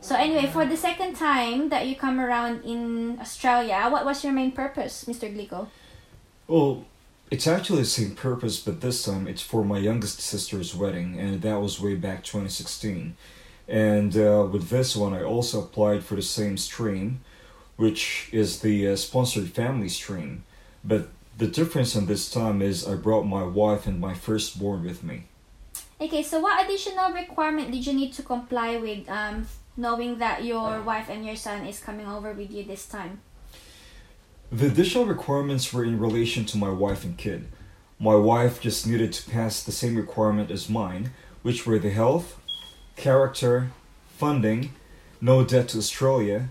So 0.00 0.14
anyway 0.14 0.46
for 0.46 0.64
the 0.64 0.76
second 0.76 1.16
time 1.16 1.68
that 1.68 1.86
you 1.86 1.96
come 1.96 2.20
around 2.20 2.64
in 2.64 3.18
australia 3.20 3.88
what 3.90 4.04
was 4.04 4.22
your 4.22 4.32
main 4.32 4.52
purpose 4.52 5.06
mr 5.08 5.26
glico 5.26 5.66
well 6.46 6.84
it's 7.32 7.48
actually 7.48 7.80
the 7.80 7.84
same 7.98 8.14
purpose 8.14 8.60
but 8.60 8.80
this 8.80 9.02
time 9.02 9.26
it's 9.26 9.42
for 9.42 9.64
my 9.64 9.76
youngest 9.76 10.20
sister's 10.20 10.72
wedding 10.72 11.18
and 11.18 11.42
that 11.42 11.60
was 11.60 11.80
way 11.80 11.96
back 11.96 12.22
2016 12.22 13.16
and 13.66 14.16
uh, 14.16 14.46
with 14.48 14.68
this 14.68 14.94
one 14.94 15.12
i 15.12 15.22
also 15.22 15.64
applied 15.64 16.04
for 16.04 16.14
the 16.14 16.22
same 16.22 16.56
stream 16.56 17.20
which 17.78 18.28
is 18.32 18.58
the 18.60 18.88
uh, 18.88 18.96
sponsored 18.96 19.48
family 19.50 19.88
stream. 19.88 20.42
But 20.84 21.08
the 21.38 21.46
difference 21.46 21.94
in 21.94 22.06
this 22.06 22.28
time 22.28 22.60
is 22.60 22.86
I 22.86 22.96
brought 22.96 23.22
my 23.22 23.44
wife 23.44 23.86
and 23.86 24.00
my 24.00 24.12
firstborn 24.12 24.84
with 24.84 25.04
me. 25.04 25.24
Okay, 26.00 26.22
so 26.22 26.40
what 26.40 26.64
additional 26.64 27.12
requirement 27.12 27.70
did 27.70 27.86
you 27.86 27.92
need 27.92 28.12
to 28.14 28.22
comply 28.22 28.76
with, 28.76 29.08
um, 29.08 29.46
knowing 29.76 30.18
that 30.18 30.44
your 30.44 30.80
wife 30.82 31.08
and 31.08 31.24
your 31.24 31.36
son 31.36 31.64
is 31.64 31.78
coming 31.78 32.06
over 32.06 32.32
with 32.32 32.50
you 32.50 32.64
this 32.64 32.86
time? 32.86 33.20
The 34.50 34.66
additional 34.66 35.06
requirements 35.06 35.72
were 35.72 35.84
in 35.84 36.00
relation 36.00 36.44
to 36.46 36.58
my 36.58 36.70
wife 36.70 37.04
and 37.04 37.16
kid. 37.16 37.46
My 38.00 38.16
wife 38.16 38.60
just 38.60 38.86
needed 38.86 39.12
to 39.12 39.30
pass 39.30 39.62
the 39.62 39.72
same 39.72 39.96
requirement 39.96 40.50
as 40.50 40.68
mine, 40.68 41.10
which 41.42 41.66
were 41.66 41.78
the 41.78 41.90
health, 41.90 42.40
character, 42.96 43.70
funding, 44.16 44.72
no 45.20 45.44
debt 45.44 45.68
to 45.68 45.78
Australia, 45.78 46.48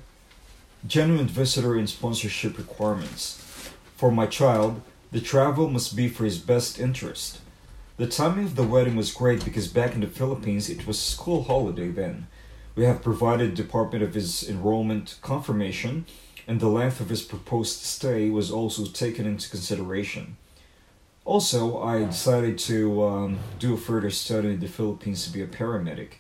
genuine 0.86 1.28
visitor 1.28 1.76
and 1.76 1.90
sponsorship 1.90 2.58
requirements. 2.58 3.47
For 3.98 4.12
my 4.12 4.28
child, 4.28 4.82
the 5.12 5.20
travel 5.20 5.72
must 5.72 5.96
be 5.96 6.08
for 6.08 6.24
his 6.24 6.38
best 6.38 6.80
interest. 6.80 7.40
The 7.98 8.06
timing 8.06 8.46
of 8.46 8.56
the 8.56 8.62
wedding 8.62 8.96
was 8.96 9.12
great 9.12 9.44
because 9.44 9.68
back 9.68 9.96
in 9.96 10.02
the 10.02 10.08
Philippines 10.08 10.70
it 10.70 10.86
was 10.86 11.00
school 11.00 11.46
holiday 11.46 11.88
then. 11.88 12.28
We 12.76 12.84
have 12.84 13.02
provided 13.02 13.56
Department 13.56 14.04
of 14.04 14.14
his 14.14 14.48
enrollment 14.48 15.18
confirmation 15.24 16.06
and 16.46 16.60
the 16.60 16.68
length 16.68 17.02
of 17.02 17.10
his 17.10 17.24
proposed 17.24 17.80
stay 17.80 18.30
was 18.30 18.52
also 18.52 18.86
taken 18.86 19.26
into 19.26 19.50
consideration. 19.50 20.38
Also, 21.26 21.82
I 21.82 22.06
decided 22.06 22.60
to 22.60 23.04
um, 23.04 23.40
do 23.58 23.74
a 23.74 23.78
further 23.78 24.12
study 24.12 24.50
in 24.50 24.60
the 24.60 24.68
Philippines 24.68 25.26
to 25.26 25.34
be 25.34 25.42
a 25.42 25.48
paramedic. 25.48 26.20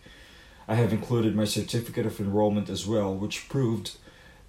I 0.68 0.74
have 0.74 0.92
included 0.92 1.36
my 1.36 1.46
certificate 1.46 2.08
of 2.08 2.20
enrollment 2.20 2.70
as 2.70 2.88
well, 2.88 3.14
which 3.14 3.48
proved 3.48 3.98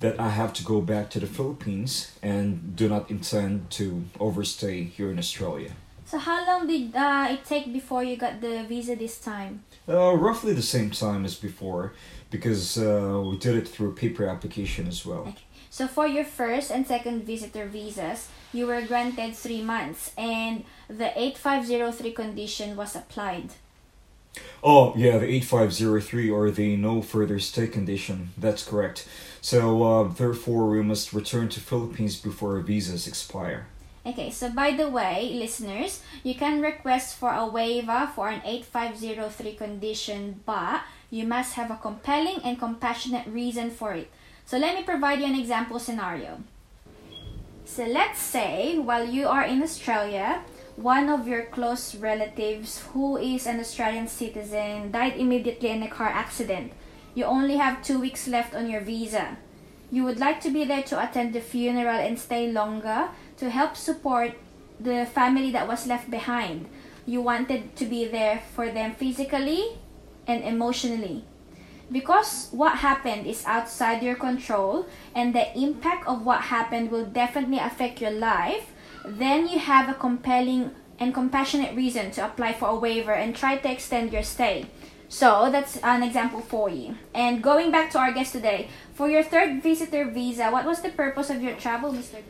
that 0.00 0.19
I 0.21 0.31
have 0.31 0.52
to 0.55 0.64
go 0.64 0.81
back 0.81 1.11
to 1.11 1.21
the 1.21 1.26
Philippines 1.26 2.12
and 2.23 2.76
do 2.76 2.88
not 2.88 3.11
intend 3.11 3.71
to 3.73 4.05
overstay 4.21 4.85
here 4.85 5.11
in 5.11 5.19
Australia. 5.19 5.73
So 6.05 6.17
how 6.17 6.47
long 6.47 6.67
did 6.67 6.97
uh, 6.97 7.26
it 7.31 7.45
take 7.45 7.71
before 7.71 8.02
you 8.02 8.17
got 8.17 8.40
the 8.40 8.64
visa 8.67 8.97
this 8.97 9.19
time? 9.19 9.64
Uh, 9.87 10.14
roughly 10.14 10.55
the 10.55 10.62
same 10.62 10.90
time 10.90 11.26
as 11.26 11.35
before, 11.35 11.93
because 12.31 12.78
uh, 12.78 13.23
we 13.26 13.37
did 13.37 13.57
it 13.57 13.69
through 13.69 13.95
paper 13.95 14.26
application 14.26 14.87
as 14.87 15.05
well. 15.05 15.26
Okay. 15.28 15.45
So 15.69 15.87
for 15.87 16.07
your 16.07 16.25
first 16.25 16.71
and 16.71 16.87
second 16.87 17.25
visitor 17.25 17.67
visas, 17.67 18.28
you 18.55 18.67
were 18.67 18.81
granted 18.81 19.37
three 19.37 19.61
months, 19.61 20.12
and 20.17 20.64
the 20.88 21.12
8503 21.14 22.12
condition 22.12 22.76
was 22.76 22.97
applied. 22.97 23.50
Oh, 24.62 24.92
yeah, 24.97 25.18
the 25.18 25.26
8503 25.26 26.30
or 26.30 26.50
the 26.50 26.76
no 26.76 27.02
further 27.02 27.38
stay 27.38 27.66
condition. 27.66 28.30
That's 28.37 28.64
correct. 28.64 29.07
So, 29.40 29.83
uh, 29.83 30.02
therefore, 30.09 30.68
we 30.68 30.83
must 30.83 31.12
return 31.12 31.49
to 31.50 31.61
Philippines 31.61 32.16
before 32.21 32.59
visas 32.61 33.07
expire. 33.07 33.66
Okay, 34.04 34.30
so 34.30 34.49
by 34.49 34.71
the 34.73 34.88
way, 34.88 35.35
listeners, 35.35 36.02
you 36.23 36.35
can 36.35 36.62
request 36.62 37.16
for 37.16 37.33
a 37.33 37.47
waiver 37.47 38.11
for 38.14 38.30
an 38.30 38.40
8503 38.45 39.52
condition, 39.54 40.40
but 40.47 40.83
you 41.11 41.26
must 41.26 41.54
have 41.54 41.71
a 41.71 41.76
compelling 41.76 42.40
and 42.42 42.59
compassionate 42.59 43.26
reason 43.26 43.71
for 43.71 43.92
it. 43.92 44.11
So 44.47 44.57
let 44.57 44.75
me 44.76 44.83
provide 44.83 45.21
you 45.21 45.26
an 45.26 45.38
example 45.38 45.78
scenario. 45.78 46.40
So 47.66 47.85
let's 47.85 48.18
say 48.18 48.78
while 48.78 49.04
you 49.07 49.28
are 49.28 49.45
in 49.45 49.62
Australia, 49.62 50.40
one 50.78 51.08
of 51.08 51.26
your 51.26 51.42
close 51.47 51.97
relatives 51.97 52.87
who 52.92 53.16
is 53.16 53.49
an 53.49 53.58
Australian 53.58 54.06
citizen 54.06 54.92
died 54.92 55.18
immediately 55.18 55.70
in 55.70 55.82
a 55.82 55.88
car 55.88 56.06
accident. 56.06 56.73
You 57.16 57.25
only 57.25 57.56
have 57.56 57.82
two 57.82 57.99
weeks 57.99 58.28
left 58.28 58.54
on 58.54 58.70
your 58.70 58.80
visa. 58.80 59.38
You 59.90 60.04
would 60.04 60.20
like 60.20 60.40
to 60.42 60.50
be 60.50 60.64
there 60.64 60.85
to 60.85 61.02
attend 61.02 61.35
the 61.35 61.40
funeral 61.40 61.99
and 61.99 62.16
stay 62.16 62.52
longer 62.52 63.08
to 63.38 63.50
help 63.50 63.76
support 63.76 64.38
the 64.78 65.04
family 65.06 65.50
that 65.50 65.66
was 65.66 65.88
left 65.88 66.12
behind. 66.12 66.68
You 67.06 67.23
wanted 67.23 67.75
to 67.75 67.85
be 67.85 68.06
there 68.06 68.40
for 68.54 68.70
them 68.70 68.94
physically 68.94 69.78
and 70.28 70.44
emotionally 70.44 71.25
because 71.90 72.49
what 72.52 72.78
happened 72.78 73.26
is 73.26 73.44
outside 73.47 74.02
your 74.02 74.14
control 74.14 74.87
and 75.14 75.35
the 75.35 75.56
impact 75.58 76.06
of 76.06 76.25
what 76.25 76.52
happened 76.52 76.90
will 76.90 77.06
definitely 77.06 77.58
affect 77.58 78.00
your 78.00 78.11
life, 78.11 78.73
then 79.09 79.49
you 79.49 79.59
have 79.59 79.88
a 79.88 79.95
compelling 79.95 80.71
and 80.99 81.15
compassionate 81.15 81.77
reason 81.77 82.11
to 82.12 82.25
apply 82.25 82.53
for 82.53 82.69
a 82.69 82.75
waiver 82.75 83.12
and 83.12 83.35
try 83.35 83.57
to 83.57 83.71
extend 83.71 84.12
your 84.12 84.23
stay. 84.23 84.67
So 85.09 85.49
that's 85.50 85.79
an 85.79 86.03
example 86.03 86.41
for 86.41 86.69
you. 86.69 86.97
And 87.15 87.43
going 87.43 87.71
back 87.71 87.91
to 87.93 87.99
our 87.99 88.12
guest 88.12 88.33
today, 88.33 88.69
for 88.95 89.09
your 89.09 89.23
third 89.23 89.62
visitor 89.62 90.05
visa, 90.05 90.50
what 90.50 90.67
was 90.67 90.83
the 90.83 90.91
purpose 90.91 91.31
of 91.31 91.43
your 91.43 91.55
travel, 91.55 91.93
Mr. 91.93 92.23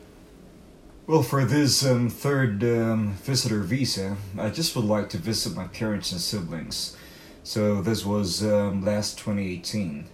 Well, 1.07 1.23
for 1.23 1.45
this 1.45 1.85
um, 1.85 2.11
third 2.11 2.63
um, 2.63 3.15
visitor 3.15 3.61
visa, 3.61 4.17
I 4.39 4.51
just 4.51 4.77
would 4.77 4.85
like 4.85 5.09
to 5.11 5.19
visit 5.19 5.57
my 5.57 5.67
parents 5.67 6.13
and 6.13 6.21
siblings. 6.21 6.97
So 7.43 7.81
this 7.81 8.05
was 8.05 8.45
um, 8.45 8.85
last 8.85 9.19
2018. 9.19 10.05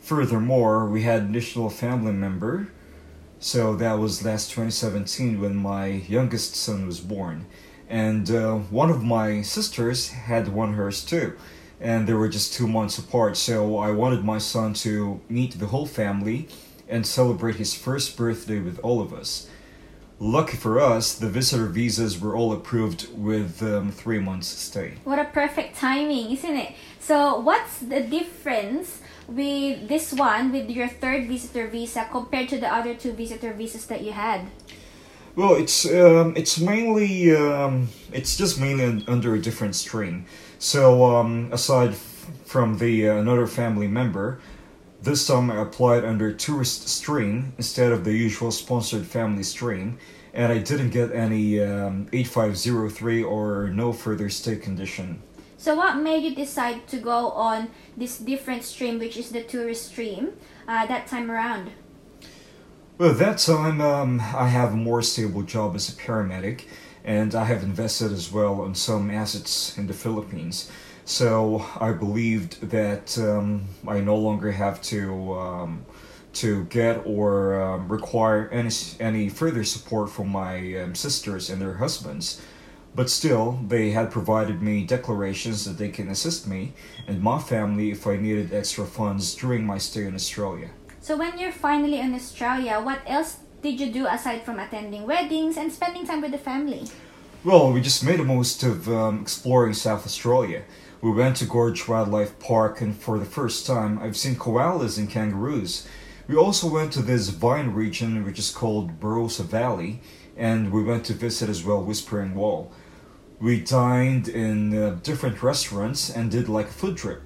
Furthermore, 0.00 0.86
we 0.86 1.02
had 1.02 1.22
additional 1.22 1.70
family 1.70 2.12
member. 2.12 2.68
So 3.44 3.76
that 3.76 3.98
was 3.98 4.24
last 4.24 4.52
2017 4.52 5.38
when 5.38 5.54
my 5.54 5.84
youngest 5.88 6.56
son 6.56 6.86
was 6.86 6.98
born. 6.98 7.44
And 7.90 8.30
uh, 8.30 8.54
one 8.54 8.88
of 8.88 9.04
my 9.04 9.42
sisters 9.42 10.08
had 10.08 10.48
one 10.48 10.72
hers 10.72 11.04
too. 11.04 11.36
And 11.78 12.08
they 12.08 12.14
were 12.14 12.30
just 12.30 12.54
two 12.54 12.66
months 12.66 12.96
apart. 12.96 13.36
So 13.36 13.76
I 13.76 13.90
wanted 13.90 14.24
my 14.24 14.38
son 14.38 14.72
to 14.84 15.20
meet 15.28 15.58
the 15.58 15.66
whole 15.66 15.84
family 15.84 16.48
and 16.88 17.06
celebrate 17.06 17.56
his 17.56 17.74
first 17.74 18.16
birthday 18.16 18.60
with 18.60 18.78
all 18.78 19.02
of 19.02 19.12
us. 19.12 19.46
Lucky 20.18 20.56
for 20.56 20.80
us, 20.80 21.14
the 21.14 21.28
visitor 21.28 21.66
visas 21.66 22.18
were 22.18 22.34
all 22.34 22.54
approved 22.54 23.14
with 23.14 23.62
um, 23.62 23.92
three 23.92 24.20
months 24.20 24.46
stay. 24.46 24.94
What 25.04 25.18
a 25.18 25.26
perfect 25.26 25.76
timing, 25.76 26.30
isn't 26.30 26.56
it? 26.56 26.72
So, 26.98 27.40
what's 27.40 27.80
the 27.80 28.00
difference 28.00 29.02
with 29.28 29.88
this 29.88 30.12
one, 30.12 30.52
with 30.52 30.70
your 30.70 30.88
third 30.88 31.28
visitor 31.28 31.66
visa, 31.68 32.06
compared 32.10 32.48
to 32.50 32.58
the 32.58 32.72
other 32.72 32.94
two 32.94 33.12
visitor 33.12 33.52
visas 33.52 33.86
that 33.86 34.02
you 34.02 34.12
had? 34.12 34.46
Well, 35.36 35.56
it's 35.56 35.84
um, 35.86 36.34
it's 36.36 36.60
mainly 36.60 37.34
um, 37.34 37.88
it's 38.12 38.36
just 38.36 38.60
mainly 38.60 39.04
under 39.08 39.34
a 39.34 39.40
different 39.40 39.74
stream. 39.74 40.26
So 40.58 41.04
um, 41.16 41.48
aside 41.52 41.94
from 42.44 42.78
the 42.78 43.08
uh, 43.08 43.16
another 43.16 43.46
family 43.48 43.88
member, 43.88 44.38
this 45.02 45.26
time 45.26 45.50
I 45.50 45.60
applied 45.60 46.04
under 46.04 46.32
tourist 46.32 46.88
stream 46.88 47.52
instead 47.58 47.90
of 47.90 48.04
the 48.04 48.12
usual 48.12 48.52
sponsored 48.52 49.06
family 49.06 49.42
stream, 49.42 49.98
and 50.32 50.52
I 50.52 50.58
didn't 50.58 50.90
get 50.90 51.12
any 51.12 51.60
um, 51.60 52.06
8503 52.12 53.22
or 53.24 53.70
no 53.70 53.92
further 53.92 54.30
stay 54.30 54.56
condition. 54.56 55.20
So, 55.64 55.74
what 55.74 55.96
made 55.96 56.24
you 56.24 56.34
decide 56.34 56.86
to 56.88 56.98
go 56.98 57.30
on 57.30 57.70
this 57.96 58.18
different 58.18 58.64
stream, 58.64 58.98
which 58.98 59.16
is 59.16 59.30
the 59.30 59.42
tourist 59.42 59.86
stream, 59.86 60.34
uh, 60.68 60.84
that 60.84 61.06
time 61.06 61.30
around? 61.30 61.70
Well, 62.98 63.14
that 63.14 63.38
time 63.38 63.80
um, 63.80 64.20
I 64.20 64.48
have 64.48 64.74
a 64.74 64.76
more 64.76 65.00
stable 65.00 65.40
job 65.42 65.74
as 65.74 65.88
a 65.88 65.92
paramedic, 65.92 66.66
and 67.02 67.34
I 67.34 67.44
have 67.44 67.62
invested 67.62 68.12
as 68.12 68.30
well 68.30 68.60
on 68.60 68.74
some 68.74 69.10
assets 69.10 69.78
in 69.78 69.86
the 69.86 69.94
Philippines. 69.94 70.70
So 71.06 71.64
I 71.80 71.92
believed 71.92 72.60
that 72.68 73.16
um, 73.16 73.64
I 73.88 74.00
no 74.00 74.16
longer 74.16 74.52
have 74.52 74.82
to 74.92 75.32
um, 75.32 75.86
to 76.34 76.64
get 76.64 77.06
or 77.06 77.58
um, 77.62 77.88
require 77.88 78.50
any 78.50 78.70
any 79.00 79.30
further 79.30 79.64
support 79.64 80.10
from 80.10 80.28
my 80.28 80.76
um, 80.82 80.94
sisters 80.94 81.48
and 81.48 81.62
their 81.62 81.78
husbands. 81.78 82.42
But 82.94 83.10
still, 83.10 83.58
they 83.66 83.90
had 83.90 84.12
provided 84.12 84.62
me 84.62 84.84
declarations 84.84 85.64
that 85.64 85.78
they 85.78 85.88
can 85.88 86.08
assist 86.08 86.46
me 86.46 86.74
and 87.08 87.20
my 87.20 87.40
family 87.40 87.90
if 87.90 88.06
I 88.06 88.16
needed 88.16 88.54
extra 88.54 88.86
funds 88.86 89.34
during 89.34 89.66
my 89.66 89.78
stay 89.78 90.04
in 90.04 90.14
Australia. 90.14 90.70
So, 91.00 91.16
when 91.16 91.38
you're 91.38 91.52
finally 91.52 91.98
in 91.98 92.14
Australia, 92.14 92.80
what 92.80 93.00
else 93.06 93.38
did 93.62 93.80
you 93.80 93.90
do 93.90 94.06
aside 94.06 94.42
from 94.44 94.60
attending 94.60 95.06
weddings 95.06 95.56
and 95.56 95.72
spending 95.72 96.06
time 96.06 96.20
with 96.20 96.30
the 96.30 96.38
family? 96.38 96.84
Well, 97.42 97.72
we 97.72 97.80
just 97.80 98.04
made 98.04 98.20
the 98.20 98.24
most 98.24 98.62
of 98.62 98.88
um, 98.88 99.20
exploring 99.20 99.74
South 99.74 100.06
Australia. 100.06 100.62
We 101.02 101.10
went 101.10 101.36
to 101.36 101.44
Gorge 101.44 101.86
Wildlife 101.86 102.38
Park, 102.38 102.80
and 102.80 102.96
for 102.96 103.18
the 103.18 103.26
first 103.26 103.66
time, 103.66 103.98
I've 103.98 104.16
seen 104.16 104.36
koalas 104.36 104.96
and 104.96 105.10
kangaroos. 105.10 105.86
We 106.26 106.36
also 106.36 106.70
went 106.70 106.92
to 106.92 107.02
this 107.02 107.28
vine 107.28 107.74
region, 107.74 108.24
which 108.24 108.38
is 108.38 108.50
called 108.50 108.98
Barossa 109.00 109.44
Valley, 109.44 110.00
and 110.36 110.72
we 110.72 110.82
went 110.82 111.04
to 111.06 111.12
visit 111.12 111.50
as 111.50 111.64
well 111.64 111.82
Whispering 111.82 112.34
Wall. 112.34 112.72
We 113.40 113.60
dined 113.60 114.28
in 114.28 114.76
uh, 114.76 114.98
different 115.02 115.42
restaurants 115.42 116.08
and 116.08 116.30
did 116.30 116.48
like 116.48 116.68
a 116.68 116.72
food 116.72 116.96
trip. 116.96 117.22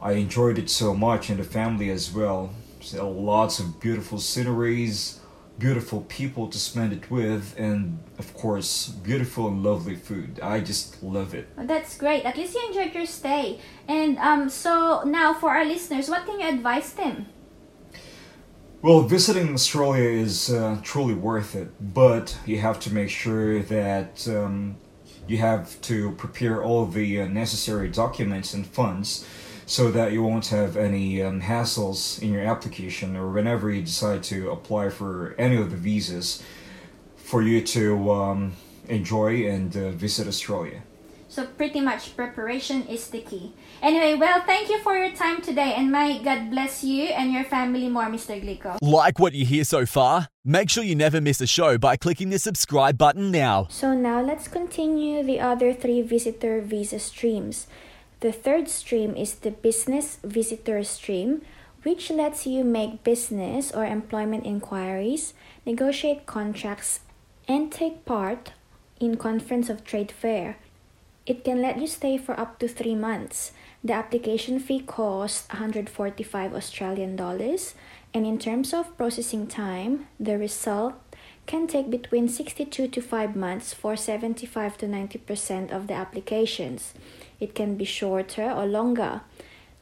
I 0.00 0.12
enjoyed 0.12 0.58
it 0.58 0.70
so 0.70 0.94
much, 0.94 1.30
and 1.30 1.38
the 1.40 1.44
family 1.44 1.90
as 1.90 2.12
well. 2.12 2.50
So 2.80 3.10
lots 3.10 3.58
of 3.58 3.80
beautiful 3.80 4.18
sceneries, 4.18 5.20
beautiful 5.58 6.02
people 6.02 6.46
to 6.48 6.58
spend 6.58 6.92
it 6.92 7.10
with, 7.10 7.54
and 7.58 7.98
of 8.18 8.32
course, 8.34 8.88
beautiful 8.88 9.48
and 9.48 9.62
lovely 9.62 9.96
food. 9.96 10.38
I 10.40 10.60
just 10.60 11.02
love 11.02 11.34
it. 11.34 11.48
Oh, 11.58 11.66
that's 11.66 11.98
great. 11.98 12.24
At 12.24 12.36
least 12.36 12.54
you 12.54 12.64
enjoyed 12.68 12.94
your 12.94 13.06
stay. 13.06 13.60
And 13.88 14.18
um, 14.18 14.48
so 14.48 15.02
now 15.04 15.34
for 15.34 15.50
our 15.50 15.64
listeners, 15.64 16.08
what 16.08 16.26
can 16.26 16.38
you 16.38 16.48
advise 16.48 16.92
them? 16.92 17.26
Well, 18.80 19.02
visiting 19.02 19.54
Australia 19.54 20.08
is 20.08 20.52
uh, 20.52 20.78
truly 20.84 21.14
worth 21.14 21.56
it, 21.56 21.68
but 21.80 22.38
you 22.46 22.60
have 22.60 22.78
to 22.80 22.94
make 22.94 23.10
sure 23.10 23.60
that 23.64 24.28
um, 24.28 24.76
you 25.28 25.38
have 25.38 25.80
to 25.82 26.12
prepare 26.12 26.62
all 26.62 26.86
the 26.86 27.22
uh, 27.22 27.26
necessary 27.26 27.88
documents 27.88 28.54
and 28.54 28.66
funds 28.66 29.26
so 29.66 29.90
that 29.90 30.12
you 30.12 30.22
won't 30.22 30.46
have 30.46 30.76
any 30.76 31.22
um, 31.22 31.42
hassles 31.42 32.22
in 32.22 32.32
your 32.32 32.42
application 32.42 33.16
or 33.16 33.28
whenever 33.28 33.70
you 33.70 33.82
decide 33.82 34.22
to 34.22 34.50
apply 34.50 34.88
for 34.88 35.34
any 35.38 35.56
of 35.56 35.70
the 35.70 35.76
visas 35.76 36.42
for 37.16 37.42
you 37.42 37.60
to 37.60 38.10
um, 38.10 38.52
enjoy 38.88 39.46
and 39.46 39.76
uh, 39.76 39.90
visit 39.90 40.26
Australia. 40.26 40.82
So 41.28 41.44
pretty 41.44 41.80
much 41.80 42.16
preparation 42.16 42.86
is 42.88 43.08
the 43.08 43.20
key. 43.20 43.52
Anyway, 43.82 44.14
well, 44.14 44.42
thank 44.46 44.70
you 44.70 44.80
for 44.80 44.96
your 44.96 45.14
time 45.14 45.42
today 45.42 45.74
and 45.76 45.92
may 45.92 46.22
God 46.22 46.50
bless 46.50 46.82
you 46.82 47.04
and 47.04 47.32
your 47.32 47.44
family 47.44 47.88
more, 47.88 48.06
Mr. 48.06 48.40
Glico. 48.40 48.78
Like 48.80 49.18
what 49.18 49.34
you 49.34 49.44
hear 49.44 49.64
so 49.64 49.84
far? 49.84 50.28
Make 50.42 50.70
sure 50.70 50.82
you 50.82 50.96
never 50.96 51.20
miss 51.20 51.42
a 51.42 51.46
show 51.46 51.76
by 51.76 51.96
clicking 51.96 52.30
the 52.30 52.38
subscribe 52.38 52.96
button 52.96 53.30
now. 53.30 53.66
So 53.68 53.92
now 53.92 54.22
let's 54.22 54.48
continue 54.48 55.22
the 55.22 55.38
other 55.38 55.74
three 55.74 56.00
visitor 56.00 56.62
visa 56.62 56.98
streams. 56.98 57.66
The 58.20 58.32
third 58.32 58.68
stream 58.70 59.14
is 59.14 59.34
the 59.34 59.50
business 59.50 60.18
visitor 60.24 60.82
stream, 60.82 61.42
which 61.82 62.10
lets 62.10 62.46
you 62.46 62.64
make 62.64 63.04
business 63.04 63.70
or 63.70 63.84
employment 63.84 64.46
inquiries, 64.46 65.34
negotiate 65.66 66.24
contracts, 66.24 67.00
and 67.46 67.70
take 67.70 68.06
part 68.06 68.52
in 68.98 69.16
conference 69.16 69.68
of 69.68 69.84
trade 69.84 70.10
fair. 70.10 70.56
It 71.28 71.44
can 71.44 71.60
let 71.60 71.78
you 71.78 71.86
stay 71.86 72.16
for 72.16 72.32
up 72.40 72.58
to 72.60 72.66
3 72.66 72.94
months. 72.94 73.52
The 73.84 73.92
application 73.92 74.58
fee 74.58 74.80
costs 74.80 75.46
145 75.52 76.54
Australian 76.54 77.16
dollars 77.16 77.74
and 78.14 78.24
in 78.24 78.38
terms 78.38 78.72
of 78.72 78.96
processing 78.96 79.46
time, 79.46 80.08
the 80.18 80.38
result 80.38 80.94
can 81.44 81.66
take 81.66 81.90
between 81.90 82.28
62 82.28 82.88
to 82.88 83.00
5 83.02 83.36
months 83.36 83.74
for 83.74 83.94
75 83.94 84.78
to 84.78 84.86
90% 84.86 85.70
of 85.70 85.86
the 85.86 85.92
applications. 85.92 86.94
It 87.40 87.54
can 87.54 87.76
be 87.76 87.84
shorter 87.84 88.50
or 88.50 88.64
longer. 88.64 89.20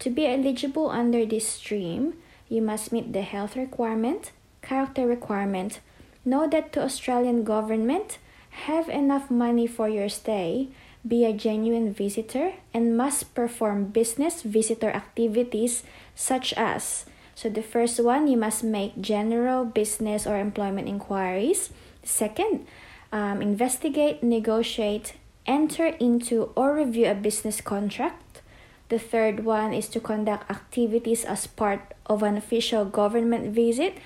To 0.00 0.11
be 0.11 0.26
eligible 0.26 0.90
under 0.90 1.24
this 1.24 1.46
stream, 1.46 2.14
you 2.48 2.61
must 2.61 2.90
meet 2.90 3.12
the 3.12 3.22
health 3.22 3.54
requirement, 3.54 4.32
character 4.62 5.06
requirement, 5.06 5.78
know 6.24 6.48
that 6.48 6.72
to 6.72 6.82
Australian 6.82 7.44
government, 7.44 8.18
have 8.66 8.88
enough 8.88 9.30
money 9.30 9.66
for 9.66 9.88
your 9.88 10.09
stay, 10.09 10.68
be 11.07 11.25
a 11.25 11.33
genuine 11.33 11.92
visitor, 11.92 12.55
and 12.75 12.97
must 12.97 13.35
perform 13.35 13.87
business 13.87 14.42
visitor 14.42 14.90
activities 14.90 15.83
such 16.14 16.53
as 16.55 17.07
so 17.37 17.51
the 17.51 17.62
first 17.62 18.01
one, 18.01 18.27
you 18.27 18.38
must 18.38 18.64
make 18.64 18.99
general 18.99 19.66
business 19.66 20.27
or 20.27 20.40
employment 20.40 20.88
inquiries. 20.88 21.69
Second, 22.03 22.66
um, 23.12 23.42
investigate, 23.42 24.23
negotiate, 24.23 25.12
enter 25.45 25.92
into 26.01 26.51
or 26.57 26.75
review 26.75 27.07
a 27.11 27.14
business 27.14 27.61
contract. 27.61 28.40
The 28.88 28.99
third 28.99 29.45
one 29.45 29.75
is 29.75 29.87
to 29.88 30.01
conduct 30.01 30.51
activities 30.51 31.27
as 31.27 31.47
part 31.47 31.92
of 32.07 32.23
an 32.23 32.38
official 32.38 32.87
government 32.87 33.53
visit. 33.53 33.99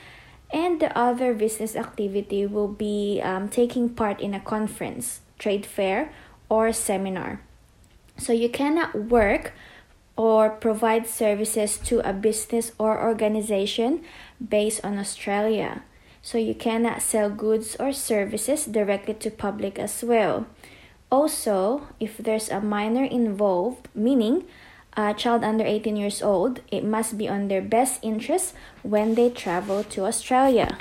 And 0.53 0.81
the 0.81 0.91
other 0.99 1.33
business 1.33 1.77
activity 1.77 2.47
will 2.47 2.67
be 2.67 3.21
um, 3.23 3.49
taking 3.49 3.91
part 3.91 4.21
in 4.21 4.35
a 4.35 4.41
conference, 4.41 5.21
trade 5.39 5.65
fair, 5.65 6.11
or 6.51 6.73
seminar. 6.73 7.41
So 8.19 8.35
you 8.35 8.51
cannot 8.51 9.09
work 9.09 9.55
or 10.17 10.51
provide 10.51 11.07
services 11.07 11.79
to 11.79 12.07
a 12.07 12.13
business 12.13 12.73
or 12.77 13.01
organization 13.01 14.05
based 14.37 14.85
on 14.85 14.99
Australia. 14.99 15.83
So 16.21 16.37
you 16.37 16.55
cannot 16.55 17.01
sell 17.01 17.31
goods 17.31 17.77
or 17.81 17.95
services 17.95 18.67
directly 18.67 19.15
to 19.15 19.31
public 19.31 19.79
as 19.79 20.05
well. 20.05 20.45
Also, 21.11 21.89
if 21.99 22.19
there's 22.19 22.51
a 22.51 22.61
minor 22.61 23.05
involved, 23.05 23.89
meaning 23.95 24.45
a 24.97 25.15
child 25.15 25.43
under 25.43 25.65
18 25.65 25.97
years 25.97 26.23
old, 26.23 26.61
it 26.71 26.85
must 26.85 27.17
be 27.17 27.29
on 27.29 27.49
their 27.49 27.63
best 27.63 27.99
interest 28.03 28.53
when 28.83 29.15
they 29.15 29.31
travel 29.31 29.83
to 29.85 30.05
Australia. 30.05 30.77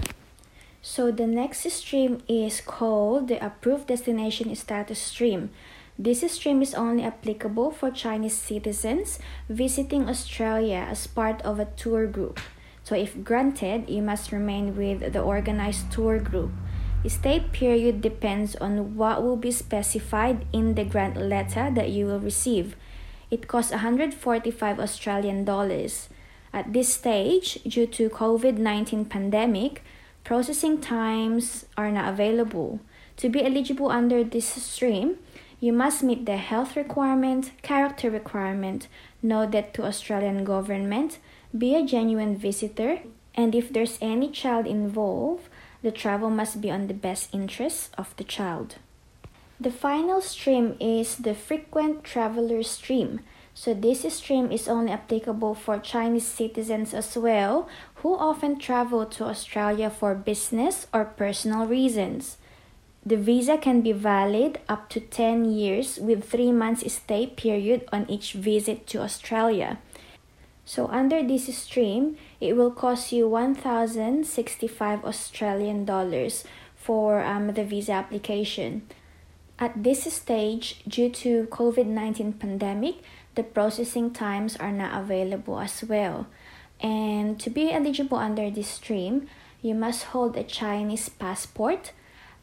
So 0.81 1.11
the 1.11 1.27
next 1.27 1.69
stream 1.71 2.23
is 2.29 2.61
called 2.61 3.27
the 3.27 3.43
Approved 3.45 3.87
Destination 3.87 4.55
Status 4.55 4.99
Stream. 4.99 5.49
This 5.97 6.23
stream 6.31 6.61
is 6.61 6.73
only 6.73 7.03
applicable 7.03 7.71
for 7.71 7.91
Chinese 7.91 8.37
citizens 8.37 9.19
visiting 9.49 10.07
Australia 10.07 10.87
as 10.89 11.05
part 11.07 11.41
of 11.41 11.59
a 11.59 11.65
tour 11.75 12.07
group. 12.07 12.39
So, 12.85 12.95
if 12.95 13.23
granted, 13.25 13.89
you 13.89 14.01
must 14.01 14.31
remain 14.31 14.75
with 14.77 15.11
the 15.11 15.21
organized 15.21 15.91
tour 15.91 16.17
group. 16.17 16.51
Stay 17.05 17.41
period 17.51 18.01
depends 18.01 18.55
on 18.55 18.95
what 18.95 19.21
will 19.21 19.35
be 19.35 19.51
specified 19.51 20.45
in 20.53 20.75
the 20.75 20.85
grant 20.85 21.17
letter 21.17 21.69
that 21.69 21.89
you 21.89 22.05
will 22.05 22.19
receive. 22.19 22.75
It 23.29 23.47
costs 23.47 23.71
145 23.71 24.79
Australian 24.79 25.43
dollars. 25.43 26.09
At 26.51 26.73
this 26.73 26.93
stage, 26.93 27.61
due 27.63 27.85
to 27.87 28.09
COVID-19 28.09 29.07
pandemic, 29.09 29.83
processing 30.29 30.79
times 30.79 31.65
are 31.75 31.89
not 31.89 32.07
available. 32.07 32.79
To 33.17 33.27
be 33.29 33.43
eligible 33.43 33.89
under 33.89 34.23
this 34.23 34.45
stream, 34.45 35.17
you 35.59 35.73
must 35.73 36.03
meet 36.03 36.27
the 36.27 36.37
health 36.37 36.75
requirement, 36.75 37.49
character 37.63 38.11
requirement, 38.11 38.87
know 39.23 39.47
that 39.47 39.73
to 39.73 39.85
Australian 39.85 40.43
government, 40.43 41.17
be 41.57 41.73
a 41.73 41.83
genuine 41.83 42.37
visitor, 42.37 42.99
and 43.33 43.55
if 43.55 43.73
there's 43.73 43.97
any 44.03 44.29
child 44.29 44.67
involved, 44.67 45.49
the 45.81 45.89
travel 45.89 46.29
must 46.29 46.61
be 46.61 46.69
on 46.69 46.85
the 46.85 46.93
best 46.93 47.33
interests 47.33 47.89
of 47.97 48.15
the 48.17 48.23
child. 48.23 48.75
The 49.59 49.71
final 49.71 50.21
stream 50.21 50.77
is 50.79 51.15
the 51.15 51.33
frequent 51.33 52.03
traveler 52.03 52.61
stream. 52.61 53.21
So 53.55 53.73
this 53.73 54.05
stream 54.13 54.51
is 54.51 54.69
only 54.69 54.91
applicable 54.91 55.55
for 55.55 55.79
Chinese 55.79 56.27
citizens 56.27 56.93
as 56.93 57.17
well 57.17 57.67
who 58.01 58.15
often 58.15 58.57
travel 58.57 59.05
to 59.05 59.25
Australia 59.25 59.89
for 59.89 60.15
business 60.15 60.87
or 60.93 61.03
personal 61.03 61.67
reasons. 61.67 62.37
The 63.05 63.17
visa 63.17 63.57
can 63.57 63.81
be 63.81 63.91
valid 63.91 64.59
up 64.69 64.89
to 64.89 64.99
10 64.99 65.45
years 65.51 65.97
with 65.97 66.23
3 66.23 66.51
months 66.51 66.83
stay 66.91 67.27
period 67.27 67.87
on 67.91 68.09
each 68.09 68.33
visit 68.33 68.87
to 68.87 69.01
Australia. 69.01 69.79
So 70.63 70.87
under 70.87 71.23
this 71.23 71.49
stream, 71.57 72.15
it 72.39 72.55
will 72.55 72.71
cost 72.71 73.11
you 73.11 73.27
1065 73.27 75.03
Australian 75.03 75.83
dollars 75.83 76.43
for 76.75 77.23
um, 77.23 77.53
the 77.53 77.63
visa 77.63 77.93
application. 77.93 78.83
At 79.57 79.83
this 79.83 80.05
stage, 80.13 80.83
due 80.87 81.09
to 81.25 81.47
COVID-19 81.51 82.39
pandemic, 82.39 83.01
the 83.35 83.43
processing 83.43 84.11
times 84.11 84.55
are 84.55 84.71
not 84.71 84.95
available 84.95 85.59
as 85.59 85.83
well. 85.83 86.27
And 86.81 87.39
to 87.39 87.49
be 87.49 87.71
eligible 87.71 88.17
under 88.17 88.49
this 88.49 88.69
stream, 88.69 89.27
you 89.61 89.75
must 89.75 90.15
hold 90.15 90.37
a 90.37 90.43
Chinese 90.43 91.09
passport 91.09 91.91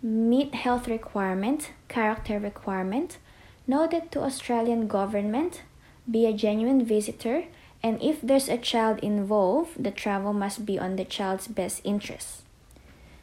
meet 0.02 0.54
health 0.54 0.88
requirement, 0.88 1.72
character 1.88 2.38
requirement, 2.38 3.18
know 3.66 3.86
that 3.88 4.12
to 4.12 4.22
Australian 4.22 4.86
government, 4.86 5.62
be 6.08 6.26
a 6.26 6.32
genuine 6.32 6.84
visitor, 6.84 7.44
and 7.82 8.00
if 8.02 8.20
there's 8.20 8.48
a 8.48 8.58
child 8.58 8.98
involved, 9.00 9.82
the 9.82 9.90
travel 9.90 10.32
must 10.32 10.64
be 10.64 10.78
on 10.78 10.96
the 10.96 11.04
child's 11.04 11.48
best 11.48 11.80
interest. 11.84 12.42